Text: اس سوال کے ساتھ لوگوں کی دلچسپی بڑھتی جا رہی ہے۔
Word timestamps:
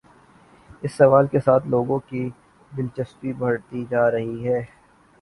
اس 0.83 0.93
سوال 0.93 1.27
کے 1.27 1.39
ساتھ 1.39 1.67
لوگوں 1.67 1.99
کی 2.09 2.27
دلچسپی 2.71 3.33
بڑھتی 3.33 3.85
جا 3.89 4.09
رہی 4.11 4.47
ہے۔ 4.47 4.61